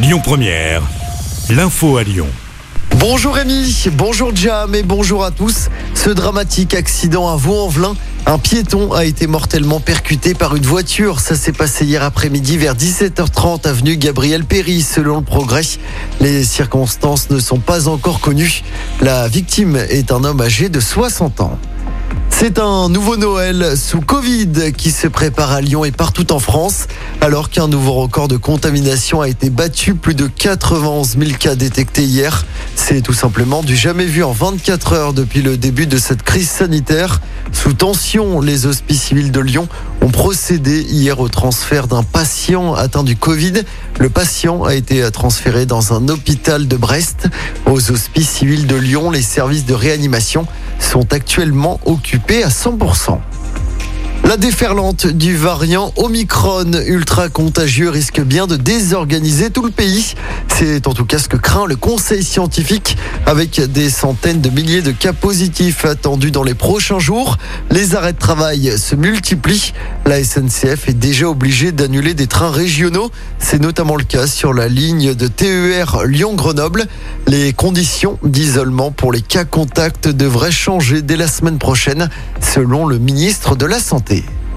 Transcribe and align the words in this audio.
Lyon 0.00 0.20
Première, 0.22 0.82
l'info 1.50 1.96
à 1.96 2.04
Lyon. 2.04 2.28
Bonjour 2.98 3.34
Rémi, 3.34 3.88
bonjour 3.94 4.30
Jam 4.32 4.72
et 4.76 4.84
bonjour 4.84 5.24
à 5.24 5.32
tous. 5.32 5.70
Ce 5.92 6.08
dramatique 6.08 6.74
accident 6.74 7.28
à 7.28 7.34
Vaux-en-Velin, 7.34 7.96
un 8.26 8.38
piéton 8.38 8.92
a 8.92 9.04
été 9.04 9.26
mortellement 9.26 9.80
percuté 9.80 10.34
par 10.34 10.54
une 10.54 10.64
voiture. 10.64 11.18
Ça 11.18 11.34
s'est 11.34 11.52
passé 11.52 11.84
hier 11.84 12.04
après-midi 12.04 12.58
vers 12.58 12.76
17h30 12.76 13.66
avenue 13.66 13.96
Gabriel 13.96 14.44
Péry 14.44 14.82
selon 14.82 15.16
le 15.16 15.24
progrès. 15.24 15.62
Les 16.20 16.44
circonstances 16.44 17.28
ne 17.30 17.40
sont 17.40 17.58
pas 17.58 17.88
encore 17.88 18.20
connues. 18.20 18.62
La 19.00 19.26
victime 19.26 19.74
est 19.74 20.12
un 20.12 20.22
homme 20.22 20.40
âgé 20.40 20.68
de 20.68 20.78
60 20.78 21.40
ans. 21.40 21.58
C'est 22.40 22.60
un 22.60 22.88
nouveau 22.88 23.16
Noël 23.16 23.76
sous 23.76 24.00
Covid 24.00 24.72
qui 24.76 24.92
se 24.92 25.08
prépare 25.08 25.50
à 25.50 25.60
Lyon 25.60 25.84
et 25.84 25.90
partout 25.90 26.32
en 26.32 26.38
France, 26.38 26.86
alors 27.20 27.50
qu'un 27.50 27.66
nouveau 27.66 27.94
record 27.94 28.28
de 28.28 28.36
contamination 28.36 29.20
a 29.20 29.28
été 29.28 29.50
battu, 29.50 29.96
plus 29.96 30.14
de 30.14 30.28
91 30.28 31.18
000 31.18 31.32
cas 31.36 31.56
détectés 31.56 32.04
hier. 32.04 32.46
C'est 32.76 33.00
tout 33.00 33.12
simplement 33.12 33.64
du 33.64 33.74
jamais 33.74 34.04
vu 34.04 34.22
en 34.22 34.30
24 34.30 34.92
heures 34.92 35.12
depuis 35.14 35.42
le 35.42 35.56
début 35.56 35.88
de 35.88 35.98
cette 35.98 36.22
crise 36.22 36.48
sanitaire. 36.48 37.20
Sous 37.50 37.72
tension, 37.72 38.40
les 38.40 38.66
hospices 38.66 39.02
civils 39.02 39.32
de 39.32 39.40
Lyon 39.40 39.66
ont 40.00 40.10
procédé 40.10 40.82
hier 40.82 41.18
au 41.18 41.28
transfert 41.28 41.88
d'un 41.88 42.04
patient 42.04 42.74
atteint 42.74 43.02
du 43.02 43.16
Covid. 43.16 43.64
Le 43.98 44.10
patient 44.10 44.62
a 44.62 44.76
été 44.76 45.10
transféré 45.10 45.66
dans 45.66 45.92
un 45.92 46.08
hôpital 46.08 46.68
de 46.68 46.76
Brest. 46.76 47.28
Aux 47.66 47.90
hospices 47.90 48.30
civils 48.30 48.68
de 48.68 48.76
Lyon, 48.76 49.10
les 49.10 49.22
services 49.22 49.66
de 49.66 49.74
réanimation 49.74 50.46
sont 50.78 51.12
actuellement 51.12 51.80
occupés 51.84 52.42
à 52.42 52.48
100%. 52.48 53.18
La 54.24 54.36
déferlante 54.36 55.06
du 55.06 55.36
variant 55.36 55.92
Omicron 55.96 56.72
ultra 56.86 57.30
contagieux 57.30 57.88
risque 57.88 58.20
bien 58.20 58.46
de 58.46 58.56
désorganiser 58.56 59.50
tout 59.50 59.64
le 59.64 59.70
pays. 59.70 60.14
C'est 60.54 60.86
en 60.86 60.92
tout 60.92 61.06
cas 61.06 61.18
ce 61.18 61.28
que 61.28 61.36
craint 61.38 61.66
le 61.66 61.76
conseil 61.76 62.22
scientifique 62.22 62.98
avec 63.24 63.60
des 63.72 63.88
centaines 63.88 64.42
de 64.42 64.50
milliers 64.50 64.82
de 64.82 64.90
cas 64.90 65.14
positifs 65.14 65.86
attendus 65.86 66.30
dans 66.30 66.42
les 66.42 66.54
prochains 66.54 66.98
jours. 66.98 67.38
Les 67.70 67.94
arrêts 67.94 68.12
de 68.12 68.18
travail 68.18 68.76
se 68.76 68.94
multiplient. 68.94 69.72
La 70.04 70.22
SNCF 70.22 70.88
est 70.88 70.98
déjà 70.98 71.28
obligée 71.28 71.72
d'annuler 71.72 72.12
des 72.12 72.26
trains 72.26 72.50
régionaux. 72.50 73.10
C'est 73.38 73.60
notamment 73.60 73.96
le 73.96 74.04
cas 74.04 74.26
sur 74.26 74.52
la 74.52 74.68
ligne 74.68 75.14
de 75.14 75.26
TER 75.26 76.04
Lyon-Grenoble. 76.04 76.86
Les 77.26 77.52
conditions 77.52 78.18
d'isolement 78.22 78.90
pour 78.90 79.12
les 79.12 79.22
cas 79.22 79.44
contacts 79.44 80.08
devraient 80.08 80.52
changer 80.52 81.02
dès 81.02 81.16
la 81.16 81.28
semaine 81.28 81.58
prochaine, 81.58 82.10
selon 82.40 82.86
le 82.86 82.98
ministre 82.98 83.54
de 83.54 83.64
la 83.64 83.80
Santé. 83.80 84.07
ti. 84.08 84.47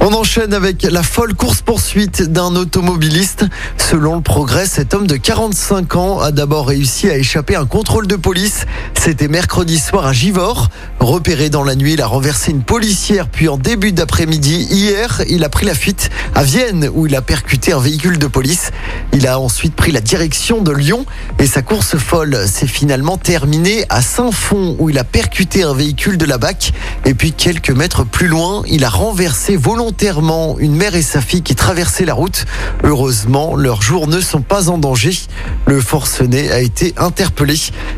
On 0.00 0.12
enchaîne 0.12 0.54
avec 0.54 0.84
la 0.84 1.02
folle 1.02 1.34
course-poursuite 1.34 2.22
d'un 2.30 2.54
automobiliste. 2.54 3.46
Selon 3.76 4.14
le 4.14 4.22
progrès, 4.22 4.66
cet 4.66 4.94
homme 4.94 5.08
de 5.08 5.16
45 5.16 5.96
ans 5.96 6.20
a 6.20 6.30
d'abord 6.30 6.68
réussi 6.68 7.10
à 7.10 7.16
échapper 7.16 7.56
à 7.56 7.62
un 7.62 7.66
contrôle 7.66 8.06
de 8.06 8.14
police. 8.14 8.64
C'était 8.94 9.26
mercredi 9.26 9.76
soir 9.76 10.06
à 10.06 10.12
Givors. 10.12 10.68
Repéré 11.00 11.50
dans 11.50 11.64
la 11.64 11.74
nuit, 11.74 11.94
il 11.94 12.00
a 12.00 12.06
renversé 12.06 12.52
une 12.52 12.62
policière, 12.62 13.28
puis 13.28 13.48
en 13.48 13.56
début 13.56 13.90
d'après-midi, 13.90 14.68
hier, 14.70 15.22
il 15.28 15.42
a 15.42 15.48
pris 15.48 15.66
la 15.66 15.74
fuite 15.74 16.10
à 16.34 16.44
Vienne, 16.44 16.88
où 16.94 17.06
il 17.06 17.16
a 17.16 17.22
percuté 17.22 17.72
un 17.72 17.80
véhicule 17.80 18.18
de 18.18 18.26
police. 18.28 18.70
Il 19.12 19.26
a 19.26 19.40
ensuite 19.40 19.74
pris 19.74 19.90
la 19.90 20.00
direction 20.00 20.62
de 20.62 20.70
Lyon 20.70 21.06
et 21.40 21.46
sa 21.46 21.62
course 21.62 21.96
folle 21.96 22.46
s'est 22.46 22.68
finalement 22.68 23.16
terminée 23.16 23.84
à 23.88 24.00
Saint-Fond, 24.00 24.76
où 24.78 24.90
il 24.90 24.98
a 24.98 25.04
percuté 25.04 25.64
un 25.64 25.74
véhicule 25.74 26.18
de 26.18 26.24
la 26.24 26.38
BAC. 26.38 26.72
Et 27.04 27.14
puis 27.14 27.32
quelques 27.32 27.70
mètres 27.70 28.04
plus 28.04 28.28
loin, 28.28 28.62
il 28.68 28.84
a 28.84 28.90
renversé 28.90 29.56
volontairement 29.56 29.87
volontairement 29.88 30.58
une 30.58 30.74
mère 30.74 30.94
et 30.96 31.00
sa 31.00 31.22
fille 31.22 31.40
qui 31.40 31.54
traversaient 31.54 32.04
la 32.04 32.12
route. 32.12 32.44
Heureusement, 32.84 33.56
leurs 33.56 33.80
jours 33.80 34.06
ne 34.06 34.20
sont 34.20 34.42
pas 34.42 34.68
en 34.68 34.76
danger. 34.76 35.18
Le 35.66 35.80
forcené 35.80 36.50
a 36.50 36.60
été 36.60 36.92
interpellé 36.98 37.54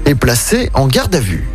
et 0.06 0.14
placé 0.14 0.70
en 0.74 0.86
garde 0.86 1.16
à 1.16 1.18
vue. 1.18 1.48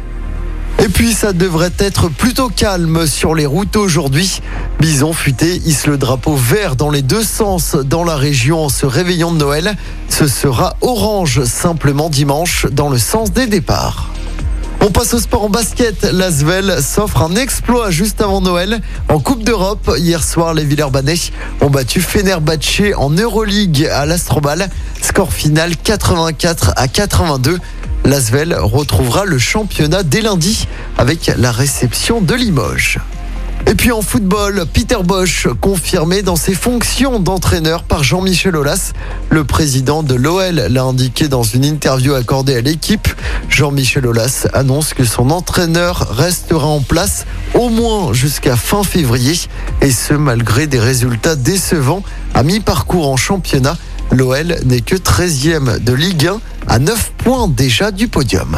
Et 0.84 0.90
puis 0.90 1.14
ça 1.14 1.32
devrait 1.32 1.72
être 1.80 2.10
plutôt 2.10 2.50
calme 2.50 3.08
sur 3.08 3.34
les 3.34 3.46
routes 3.46 3.78
aujourd'hui. 3.78 4.42
Bison 4.82 5.14
futé 5.14 5.56
hisse 5.64 5.88
le 5.88 5.98
drapeau 5.98 6.36
vert 6.36 6.76
dans 6.76 6.90
les 6.90 7.02
deux 7.02 7.24
sens 7.24 7.78
dans 7.78 8.04
la 8.04 8.18
région 8.18 8.66
en 8.66 8.70
se 8.70 8.86
réveillant 8.86 9.32
de 9.32 9.38
Noël. 9.38 9.78
Ce 10.10 10.28
sera 10.28 10.76
orange 10.82 11.46
simplement 11.46 12.10
dimanche 12.10 12.66
dans 12.74 12.90
le 12.90 12.98
sens 12.98 13.32
des 13.32 13.48
départs. 13.48 14.10
On 14.88 14.92
passe 14.92 15.16
au 15.16 15.20
sport 15.20 15.46
en 15.46 15.50
basket. 15.50 16.04
L'Asvel 16.04 16.78
s'offre 16.80 17.24
un 17.24 17.36
exploit 17.36 17.90
juste 17.90 18.22
avant 18.22 18.40
Noël. 18.40 18.82
En 19.10 19.20
Coupe 19.20 19.44
d'Europe, 19.44 19.90
hier 19.98 20.24
soir, 20.24 20.54
les 20.54 20.64
Villeurbanais 20.64 21.16
ont 21.60 21.72
battu 21.72 22.02
Fenerbahce 22.02 22.94
en 22.96 23.10
Euroleague 23.10 23.90
à 23.92 24.06
l'Astrobal. 24.06 24.70
Score 25.02 25.34
final 25.34 25.76
84 25.76 26.74
à 26.76 26.88
82. 26.88 27.58
L'Asvel 28.04 28.56
retrouvera 28.60 29.26
le 29.26 29.40
championnat 29.40 30.04
dès 30.04 30.22
lundi 30.22 30.68
avec 31.00 31.32
la 31.36 31.52
réception 31.52 32.22
de 32.22 32.36
Limoges. 32.36 33.00
Et 33.68 33.74
puis 33.74 33.92
en 33.92 34.02
football, 34.02 34.66
Peter 34.72 34.98
Bosch 35.04 35.48
confirmé 35.60 36.22
dans 36.22 36.36
ses 36.36 36.54
fonctions 36.54 37.20
d'entraîneur 37.20 37.84
par 37.84 38.04
Jean-Michel 38.04 38.56
Aulas. 38.56 38.94
Le 39.30 39.44
président 39.44 40.04
de 40.04 40.14
l'OL 40.14 40.56
l'a 40.56 40.84
indiqué 40.84 41.28
dans 41.28 41.42
une 41.42 41.66
interview 41.66 42.14
accordée 42.14 42.56
à 42.56 42.62
l'équipe. 42.62 43.08
Jean-Michel 43.50 44.06
Aulas 44.06 44.48
annonce 44.54 44.94
que 44.94 45.04
son 45.04 45.32
entraîneur 45.32 46.16
restera 46.16 46.68
en 46.68 46.82
place 46.82 47.26
au 47.56 47.70
moins 47.70 48.14
jusqu'à 48.14 48.56
fin 48.56 48.84
février 48.84 49.36
et 49.82 49.92
ce 49.92 50.14
malgré 50.14 50.68
des 50.68 50.80
résultats 50.80 51.36
décevants 51.36 52.04
à 52.36 52.44
mi-parcours 52.44 53.10
en 53.10 53.18
championnat. 53.18 53.78
L'OL 54.12 54.58
n'est 54.66 54.82
que 54.82 54.96
13e 54.96 55.80
de 55.84 55.94
Ligue 55.94 56.28
1 56.28 56.40
à 56.68 56.78
9 56.78 57.14
points 57.18 57.48
déjà 57.48 57.92
du 57.92 58.08
podium. 58.08 58.58